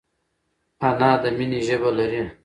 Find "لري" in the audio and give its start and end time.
1.97-2.23